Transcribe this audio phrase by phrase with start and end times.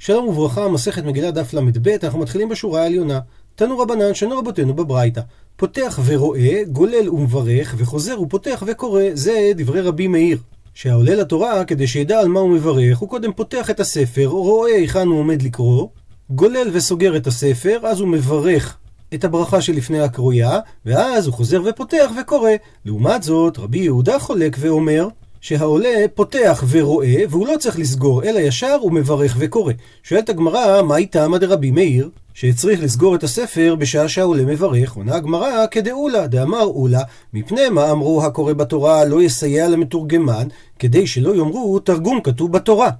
[0.00, 3.20] שלום וברכה, מסכת מגילה דף ל"ב, אנחנו מתחילים בשורה העליונה.
[3.54, 5.20] תנו רבנן, שנו רבותינו בברייתא.
[5.56, 10.38] פותח ורואה, גולל ומברך, וחוזר ופותח וקורא, זה דברי רבי מאיר.
[10.74, 15.06] שהעולה לתורה, כדי שידע על מה הוא מברך, הוא קודם פותח את הספר, רואה היכן
[15.06, 15.88] הוא עומד לקרוא,
[16.30, 18.76] גולל וסוגר את הספר, אז הוא מברך
[19.14, 22.50] את הברכה שלפני הקרויה, ואז הוא חוזר ופותח וקורא.
[22.84, 25.08] לעומת זאת, רבי יהודה חולק ואומר,
[25.40, 29.72] שהעולה פותח ורואה, והוא לא צריך לסגור, אלא ישר הוא מברך וקורא.
[30.02, 32.10] שואלת הגמרא, מה איתם עד רבי מאיר?
[32.34, 37.02] שהצריך לסגור את הספר בשעה שהעולה מברך, עונה הגמרא כדאולה, דאמר אולה,
[37.34, 40.48] מפני מה אמרו הקורא בתורה לא יסייע למתורגמן,
[40.78, 42.90] כדי שלא יאמרו תרגום כתוב בתורה.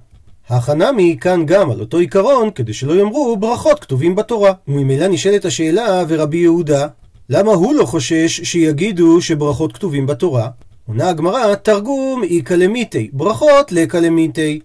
[0.49, 4.51] החנמי כאן גם על אותו עיקרון, כדי שלא יאמרו ברכות כתובים בתורה.
[4.67, 6.87] וממילא נשאלת השאלה, ורבי יהודה,
[7.29, 10.49] למה הוא לא חושש שיגידו שברכות כתובים בתורה?
[10.89, 14.59] עונה הגמרא, תרגום איכא למיתי, ברכות לאיכא למיתי.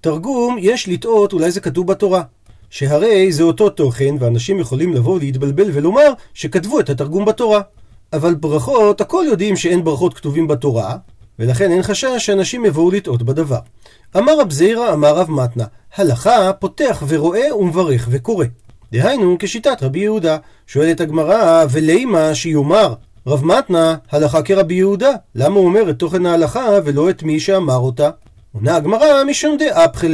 [0.00, 2.22] תרגום, יש לטעות, אולי זה כתוב בתורה.
[2.70, 7.60] שהרי זה אותו תוכן, ואנשים יכולים לבוא להתבלבל ולומר שכתבו את התרגום בתורה.
[8.12, 10.96] אבל ברכות, הכל יודעים שאין ברכות כתובים בתורה,
[11.38, 13.60] ולכן אין חשש שאנשים יבואו לטעות בדבר.
[14.16, 15.64] אמר רב זירא, אמר רב מתנה,
[15.96, 18.46] הלכה פותח ורואה ומברך וקורא.
[18.92, 20.36] דהיינו, כשיטת רבי יהודה.
[20.66, 22.94] שואלת הגמרא, ולימה שיאמר
[23.28, 25.10] רב מתנה, הלכה כרבי יהודה.
[25.34, 28.10] למה הוא אומר את תוכן ההלכה ולא את מי שאמר אותה?
[28.54, 30.06] עונה הגמרא משום דאפחי.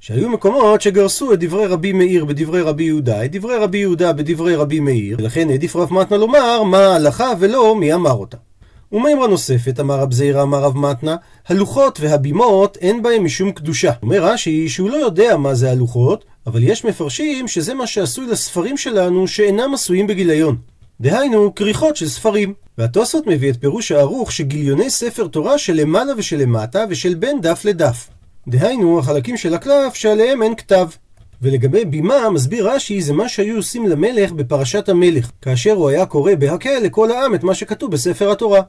[0.00, 4.54] שהיו מקומות שגרסו את דברי רבי מאיר בדברי רבי יהודה, את דברי רבי יהודה בדברי
[4.54, 8.36] רבי מאיר, ולכן העדיף רב מתנה לומר מה ההלכה ולא מי אמר אותה.
[8.92, 11.16] ומימרה נוספת, אמר רב זעירא, אמר רב מתנה,
[11.48, 13.92] הלוחות והבימות אין בהם משום קדושה.
[14.02, 18.76] אומר רש"י שהוא לא יודע מה זה הלוחות, אבל יש מפרשים שזה מה שעשוי לספרים
[18.76, 20.56] שלנו שאינם עשויים בגיליון.
[21.00, 22.54] דהיינו, כריכות של ספרים.
[22.78, 27.64] והתוספות מביא את פירוש הערוך שגיליוני ספר תורה של למעלה ושל למטה ושל בין דף
[27.64, 28.08] לדף.
[28.48, 30.88] דהיינו, החלקים של הקלף שעליהם אין כתב.
[31.42, 36.34] ולגבי בימה, מסביר רש"י, זה מה שהיו עושים למלך בפרשת המלך, כאשר הוא היה קורא
[36.34, 38.60] בהקל לכל העם את מה שכתוב בספר התורה.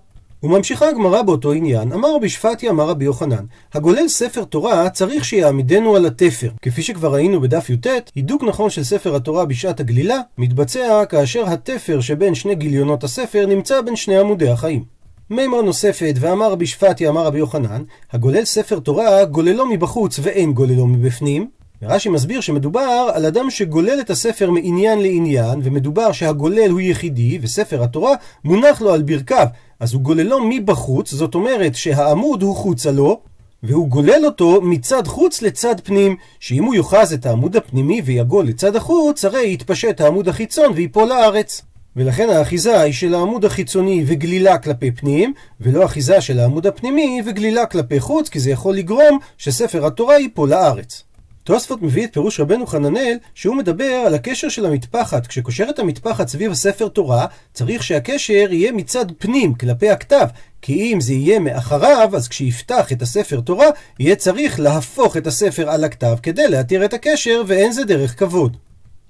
[0.44, 5.96] וממשיכה הגמרא באותו עניין, אמר רבי שפטי אמר רבי יוחנן, הגולל ספר תורה צריך שיעמידנו
[5.96, 6.50] על התפר.
[6.62, 12.02] כפי שכבר ראינו בדף י"ט, הידוק נכון של ספר התורה בשעת הגלילה, מתבצע כאשר התפר
[12.02, 14.84] שבין שני גיליונות הספר נמצא בין שני עמודי החיים.
[15.30, 20.88] מימר נוספת, ואמר רבי שפטי אמר רבי יוחנן, הגולל ספר תורה גוללו מבחוץ ואין גוללו
[20.88, 21.48] מבפנים,
[21.82, 27.84] ורש"י מסביר שמדובר על אדם שגולל את הספר מעניין לעניין, ומדובר שהגולל הוא יחידי, וספר
[27.84, 28.14] התורה
[28.44, 29.48] מונח לו על ברכיו,
[29.80, 33.22] אז הוא גוללו מבחוץ, זאת אומרת שהעמוד הוא חוצה לו,
[33.64, 38.76] והוא גולל אותו מצד חוץ לצד פנים, שאם הוא יאחז את העמוד הפנימי ויגול לצד
[38.76, 41.62] החוץ, הרי יתפשט העמוד החיצון ויפול לארץ.
[41.96, 47.66] ולכן האחיזה היא של העמוד החיצוני וגלילה כלפי פנים, ולא אחיזה של העמוד הפנימי וגלילה
[47.66, 51.04] כלפי חוץ, כי זה יכול לגרום שספר התורה ייפול לארץ.
[51.50, 55.28] תוספות מביא את פירוש רבנו חננאל, שהוא מדבר על הקשר של המטפחת.
[55.28, 60.26] כשקושר את המטפחת סביב הספר תורה, צריך שהקשר יהיה מצד פנים, כלפי הכתב.
[60.62, 63.68] כי אם זה יהיה מאחריו, אז כשיפתח את הספר תורה,
[64.00, 68.58] יהיה צריך להפוך את הספר על הכתב כדי להתיר את הקשר, ואין זה דרך כבוד.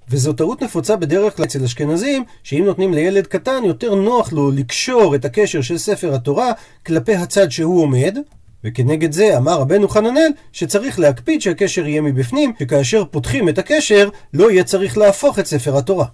[0.10, 5.16] וזו טעות נפוצה בדרך כלל אצל אשכנזים, שאם נותנים לילד קטן, יותר נוח לו לקשור
[5.16, 6.52] את הקשר של ספר התורה
[6.86, 8.18] כלפי הצד שהוא עומד,
[8.64, 14.52] וכנגד זה אמר רבנו חננאל שצריך להקפיד שהקשר יהיה מבפנים, שכאשר פותחים את הקשר לא
[14.52, 16.06] יהיה צריך להפוך את ספר התורה.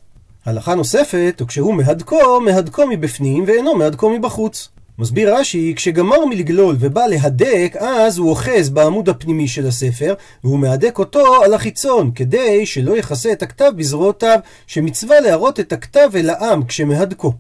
[0.46, 4.70] הלכה נוספת, או כשהוא מהדקו, מהדקו מבפנים ואינו מהדקו מבחוץ.
[5.00, 10.14] מסביר רש"י, כשגמר מלגלול ובא להדק, אז הוא אוחז בעמוד הפנימי של הספר,
[10.44, 16.10] והוא מהדק אותו על החיצון, כדי שלא יכסה את הכתב בזרועותיו, שמצווה להראות את הכתב
[16.16, 17.34] אל העם כשמהדקו.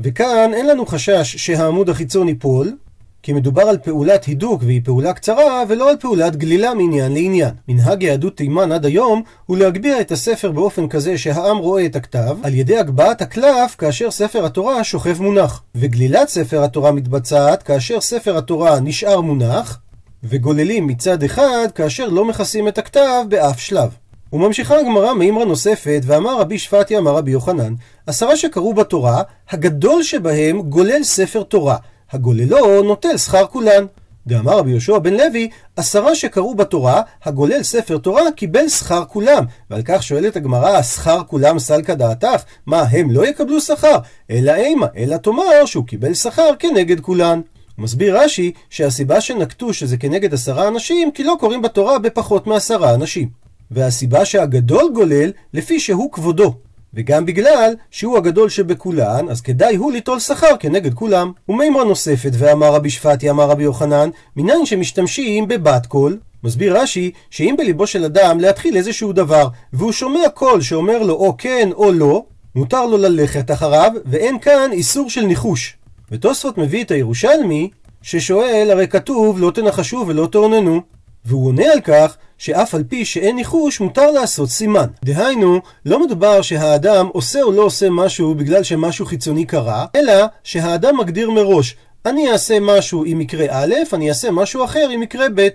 [0.00, 2.76] וכאן אין לנו חשש שהעמוד החיצון ייפול,
[3.24, 7.54] כי מדובר על פעולת הידוק והיא פעולה קצרה, ולא על פעולת גלילה מעניין לעניין.
[7.68, 12.36] מנהג יהדות תימן עד היום הוא להגביה את הספר באופן כזה שהעם רואה את הכתב,
[12.42, 15.62] על ידי הגבהת הקלף כאשר ספר התורה שוכב מונח.
[15.74, 19.80] וגלילת ספר התורה מתבצעת כאשר ספר התורה נשאר מונח,
[20.24, 23.90] וגוללים מצד אחד כאשר לא מכסים את הכתב באף שלב.
[24.32, 27.74] וממשיכה הגמרא מימרה נוספת, ואמר רבי שפטי אמר רבי יוחנן,
[28.06, 31.76] עשרה שקראו בתורה, הגדול שבהם גולל ספר תורה.
[32.14, 33.84] הגוללו נוטל שכר כולן.
[34.26, 39.44] דאמר רבי יהושע בן לוי, עשרה שקראו בתורה, הגולל ספר תורה קיבל שכר כולם.
[39.70, 42.42] ועל כך שואלת הגמרא, שכר כולם סלקא דעתך?
[42.66, 43.98] מה, הם לא יקבלו שכר?
[44.30, 47.40] אלא אימה, אלא תאמר שהוא קיבל שכר כנגד כולן.
[47.78, 53.28] מסביר רש"י שהסיבה שנקטו שזה כנגד עשרה אנשים, כי לא קוראים בתורה בפחות מעשרה אנשים.
[53.70, 56.54] והסיבה שהגדול גולל, לפי שהוא כבודו.
[56.94, 61.32] וגם בגלל שהוא הגדול שבכולן, אז כדאי הוא ליטול שכר כנגד כולם.
[61.48, 67.54] ומימרה נוספת, ואמר רבי שפטיה, אמר רבי יוחנן, מניין שמשתמשים בבת קול, מסביר רש"י, שאם
[67.58, 72.24] בליבו של אדם להתחיל איזשהו דבר, והוא שומע קול שאומר לו או כן או לא,
[72.54, 75.76] מותר לו ללכת אחריו, ואין כאן איסור של ניחוש.
[76.10, 77.70] ותוספות מביא את הירושלמי,
[78.02, 80.80] ששואל, הרי כתוב לא תנחשו ולא תאוננו.
[81.24, 84.86] והוא עונה על כך שאף על פי שאין ניחוש מותר לעשות סימן.
[85.04, 90.98] דהיינו, לא מדובר שהאדם עושה או לא עושה משהו בגלל שמשהו חיצוני קרה, אלא שהאדם
[90.98, 91.76] מגדיר מראש,
[92.06, 95.48] אני אעשה משהו עם מקרה א', אני אעשה משהו אחר עם מקרה ב',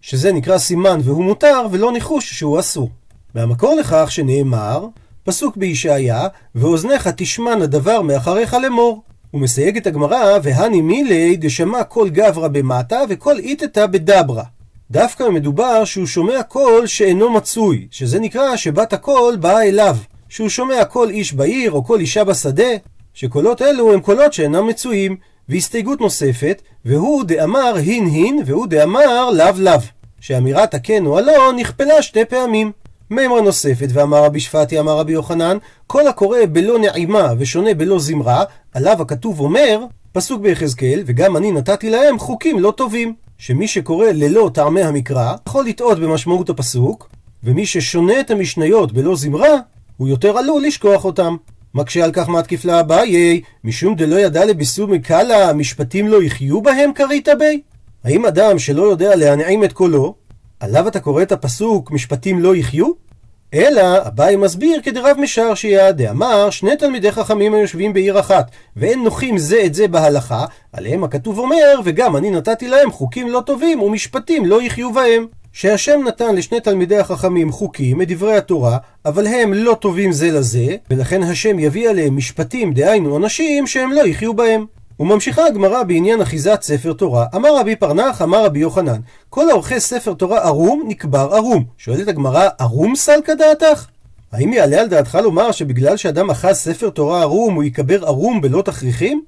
[0.00, 2.90] שזה נקרא סימן והוא מותר, ולא ניחוש שהוא אסור.
[3.34, 4.86] והמקור לכך שנאמר,
[5.24, 9.02] פסוק בישעיה, ואוזניך תשמענה דבר מאחריך לאמור.
[9.30, 14.44] הוא מסייג את הגמרא, והני מילי דשמע קל גברא במתא וקל איתתא בדברא.
[14.94, 19.96] דווקא מדובר שהוא שומע קול שאינו מצוי, שזה נקרא שבת הקול באה אליו.
[20.28, 22.68] שהוא שומע קול איש בעיר או קול אישה בשדה,
[23.14, 25.16] שקולות אלו הם קולות שאינם מצויים.
[25.48, 29.80] והסתייגות נוספת, והוא דאמר הין הין, והוא דאמר לאו לאו.
[30.20, 32.72] שאמירת הכן או הלא נכפלה שתי פעמים.
[33.10, 38.44] מימרה נוספת, ואמר רבי שפטי, אמר רבי יוחנן, כל הקורא בלא נעימה ושונה בלא זמרה,
[38.74, 43.23] עליו הכתוב אומר, פסוק ביחזקאל, וגם אני נתתי להם חוקים לא טובים.
[43.38, 47.10] שמי שקורא ללא טעמי המקרא, יכול לטעות במשמעות הפסוק,
[47.44, 49.58] ומי ששונה את המשניות בלא זמרה,
[49.96, 51.36] הוא יותר עלול לשכוח אותם.
[51.74, 57.28] מקשה על כך מתקיף לאביי, משום דלא ידע לביסום מקלה, משפטים לא יחיו בהם כרית
[57.38, 57.60] בי?
[58.04, 60.14] האם אדם שלא יודע להנעים את קולו,
[60.60, 62.86] עליו אתה קורא את הפסוק משפטים לא יחיו?
[63.54, 69.62] אלא אביי מסביר כדרב משרשיה, דאמר שני תלמידי חכמים היושבים בעיר אחת, ואין נוחים זה
[69.66, 74.62] את זה בהלכה, עליהם הכתוב אומר, וגם אני נתתי להם חוקים לא טובים ומשפטים לא
[74.62, 75.26] יחיו בהם.
[75.52, 80.76] שהשם נתן לשני תלמידי החכמים חוקים את דברי התורה, אבל הם לא טובים זה לזה,
[80.90, 84.66] ולכן השם יביא עליהם משפטים, דהיינו עונשים, שהם לא יחיו בהם.
[85.00, 87.26] וממשיכה הגמרא בעניין אחיזת ספר תורה.
[87.34, 89.00] אמר רבי פרנח, אמר רבי יוחנן,
[89.30, 91.64] כל האורכי ספר תורה ערום, נקבר ערום.
[91.78, 93.86] שואלת הגמרא, ערום סלקא דעתך?
[94.32, 98.62] האם יעלה על דעתך לומר שבגלל שאדם אחז ספר תורה ערום, הוא יקבר ערום בלא
[98.62, 99.22] תכריכים?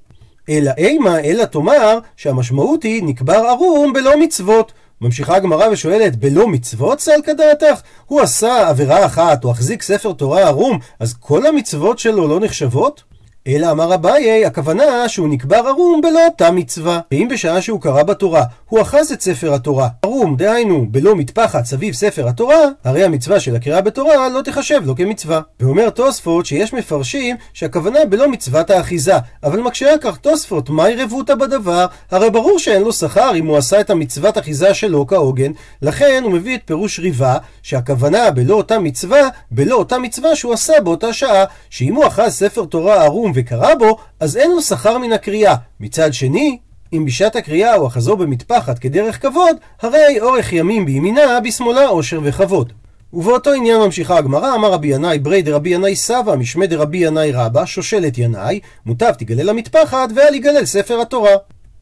[0.49, 4.71] אלא אימה, אלא תאמר שהמשמעות היא נקבר ערום בלא מצוות.
[5.01, 7.81] ממשיכה הגמרא ושואלת, בלא מצוות סלקא דעתך?
[8.05, 13.03] הוא עשה עבירה אחת, או החזיק ספר תורה ערום, אז כל המצוות שלו לא נחשבות?
[13.47, 16.99] אלא אמר אביי, הכוונה שהוא נקבר ערום בלא אותה מצווה.
[17.11, 21.93] ואם בשעה שהוא קרא בתורה, הוא אחז את ספר התורה, ערום, דהיינו, בלא מטפחת סביב
[21.93, 25.41] ספר התורה, הרי המצווה של הקריאה בתורה לא תחשב לו כמצווה.
[25.59, 29.13] ואומר תוספות שיש מפרשים שהכוונה בלא מצוות האחיזה,
[29.43, 31.85] אבל מקשה על כך תוספות, מהי רבותא בדבר?
[32.11, 35.51] הרי ברור שאין לו שכר אם הוא עשה את המצוות אחיזה שלו כהוגן,
[35.81, 39.21] לכן הוא מביא את פירוש ריבה, שהכוונה בלא אותה מצווה,
[39.51, 43.97] בלא אותה מצווה שהוא עשה באותה שעה, שאם הוא אחז ספר תורה ערום וקרא בו,
[44.19, 45.55] אז אין לו שכר מן הקריאה.
[45.79, 46.57] מצד שני,
[46.93, 52.73] אם בשעת הקריאה הוא אחזו במטפחת כדרך כבוד, הרי אורך ימים בימינה, בשמאלה עושר וכבוד.
[53.13, 57.65] ובאותו עניין ממשיכה הגמרא, אמר רבי ינאי ברי דרבי ינאי סבא, משמי דרבי ינאי רבא,
[57.65, 61.35] שושלת ינאי, מוטב תגלל המטפחת ואל יגלל ספר התורה.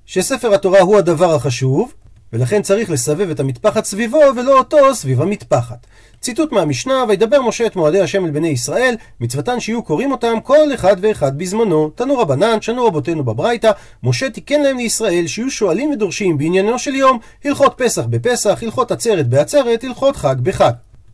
[0.05, 1.93] שספר התורה הוא הדבר החשוב,
[2.33, 5.87] ולכן צריך לסבב את המטפחת סביבו ולא אותו סביב המטפחת.
[6.25, 10.73] ציטוט מהמשנה, וידבר משה את מועדי השם אל בני ישראל, מצוותן שיהיו קוראים אותם כל
[10.73, 11.89] אחד ואחד בזמנו.
[11.89, 13.71] תנו רבנן, שנו רבותינו בברייתא,
[14.03, 19.27] משה תיקן להם לישראל שיהיו שואלים ודורשים בעניינו של יום, הלכות פסח בפסח, הלכות עצרת
[19.27, 20.71] בעצרת, הלכות חג בחג.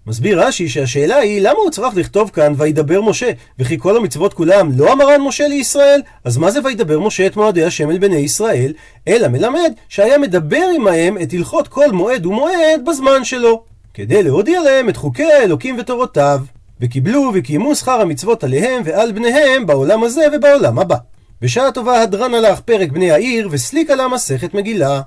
[0.07, 4.71] מסביר רש"י שהשאלה היא למה הוא צריך לכתוב כאן וידבר משה וכי כל המצוות כולם
[4.77, 8.73] לא אמרן משה לישראל אז מה זה וידבר משה את מועדי השם אל בני ישראל
[9.07, 14.89] אלא מלמד שהיה מדבר עמהם את הלכות כל מועד ומועד בזמן שלו כדי להודיע להם
[14.89, 16.39] את חוקי האלוקים ותורותיו
[16.81, 20.95] וקיבלו וקיימו שכר המצוות עליהם ועל בניהם בעולם הזה ובעולם הבא.
[21.41, 25.01] בשעה טובה הדרן הלך פרק בני העיר וסליק עלה מסכת מגילה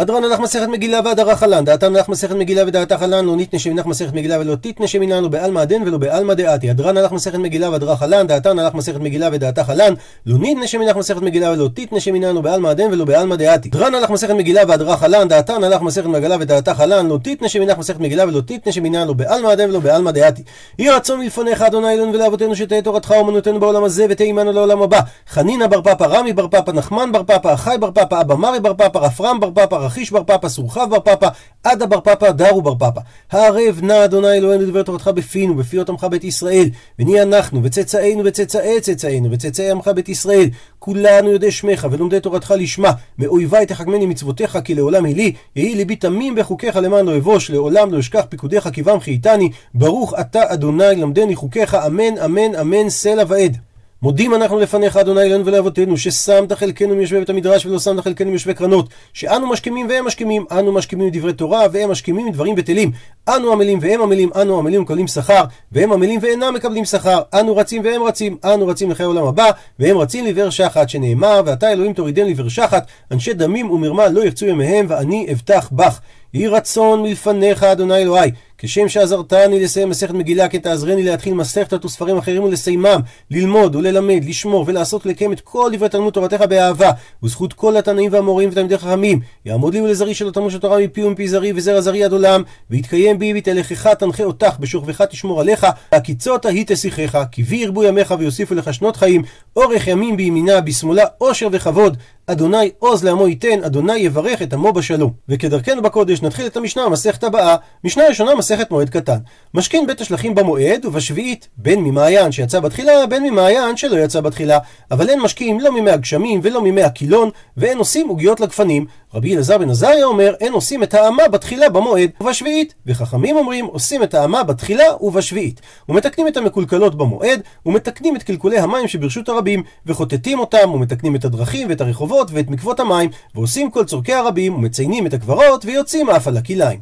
[0.00, 3.86] הדרן הלך מסכת מגילה והדרה חלן, דעתם הלך מסכת מגילה ודעתה חלן, לא ניתנה שמינך
[3.86, 6.70] מסכת מגילה ולא תיתנה שמינן, לא בעלמא דין ולא בעלמא דעתי.
[6.70, 9.94] הדרן הלך מסכת מגילה והדרה חלן, דעתן הלך מסכת מגילה ודעתה חלן,
[10.26, 13.68] לא ניתנה שמינך מסכת מגילה ולא תיתנה שמינן, לא בעלמא דין ולא בעלמא דעתי.
[13.68, 17.78] דרן הלך מסכת מגילה והדרה חלן, דעתן הלך מסכת מגילה ודעתה חלן, לא תיתנה שמינך
[17.78, 20.42] מסכת מגילה ולא תיתנה שמינן, לא בעלמא דין ולא בעלמא דעתי.
[20.78, 25.00] יהי רצון מלפניך אדוני אלוהינו ולאבותינו שתהא תורתך אומנותנו בעולם הזה ותהא עמנו לעולם הבא.
[25.28, 28.74] חנינא בר פפא, רמי בר פפא, נחמן בר פפא, אחי בר פפא, אבא מרי בר
[28.74, 31.28] פפא, רפרם בר פפא, רכיש בר פפא, סורחב בר פפא,
[31.64, 33.00] עדה בר פפא, דרו בר פפא.
[33.30, 36.68] הערב נא אדוני אלוהינו דבר תורתך בפינו, בפי אותמך בית ישראל,
[36.98, 42.92] ונהיה אנחנו, וצאצאינו וצאצאי צאצאינו, וצאצאי עמך בית ישראל, כולנו יודעי שמך, ולומדי תורתך לשמה,
[43.18, 47.92] מאויבי תחכמני מצוותיך, כי לעולם היא לי, יהי ליבי תמים בחוקיך למען לא אבוש, לעולם
[47.92, 53.24] לא אשכח פיקודיך כי בם חייתני, ברוך אתה אדוני למדני חוקיך, אמן אמן אמן סלע
[53.28, 53.69] ועד.
[54.02, 58.54] מודים אנחנו לפניך, אדוני אלוהינו ולאבותינו, ששמת חלקנו מיושבי בית המדרש ולא שמת חלקנו מיושבי
[58.54, 62.90] קרנות, שאנו משכימים והם משכימים, אנו משכימים דברי תורה והם משכימים דברים בטלים.
[63.28, 67.20] אנו עמלים והם עמלים, אנו עמלים ומקבלים שכר, והם עמלים ואינם מקבלים שכר.
[67.34, 71.72] אנו רצים והם רצים, אנו רצים לחיי העולם הבא, והם רצים לבאר שחת, שנאמר, ואתה
[71.72, 76.00] אלוהים תורידם לבאר שחת, אנשי דמים ומרמה לא ירצו ימיהם, ואני אבטח בך.
[76.34, 78.30] יהי רצון מלפניך, אדוני אלוהי,
[78.62, 83.00] כשם שעזרתני לסיים מסכת מגילה, כן תעזרני להתחיל מסכתת וספרים אחרים ולסיימם,
[83.30, 86.90] ללמוד וללמד, לשמור ולעשות ולקיים את כל דברי תלמוד תורתך באהבה,
[87.22, 91.28] וזכות כל התנאים והמורים ותלמידי חכמים, יעמוד לי ולזרי של התלמוד של תורה מפי ומפי
[91.28, 96.64] זרי וזרע זרי עד עולם, ויתקיים בי ותלכך תנחה אותך, בשוכבך תשמור עליך, הקיצות ההיא
[96.66, 99.22] תשיחך, כי בי ירבו ימיך ויוסיפו לך שנות חיים,
[99.56, 101.96] אורך ימים בימינה, בשמאלה, עושר וכבוד,
[102.32, 105.12] אדוני עוז לעמו ייתן, אדוני יברך את עמו בשלום.
[105.28, 107.56] וכדרכנו בקודש נתחיל את המשנה המסכת הבאה.
[107.84, 109.18] משנה ראשונה מסכת מועד קטן.
[109.54, 114.58] משכין בית השלכים במועד ובשביעית, בין ממעיין שיצא בתחילה, בין ממעיין שלא יצא בתחילה.
[114.90, 118.86] אבל אין משקים לא ממי הגשמים ולא ממי הקילון, ואין עושים עוגיות לגפנים.
[119.14, 122.74] רבי אלעזר בן עזריה אומר, אין עושים את האמה בתחילה במועד ובשביעית.
[122.86, 125.60] וחכמים אומרים, עושים את האמה בתחילה ובשביעית.
[125.88, 131.68] ומתקנים את המקולקלות במועד, ומתקנים את קלקולי המים שברשות הרבים, וחוטטים אותם, ומתקנים את הדרכים
[131.68, 136.36] ואת הרחובות ואת מקוות המים, ועושים כל צורכי הרבים, ומציינים את הקברות, ויוצאים אף על
[136.36, 136.80] הכליים.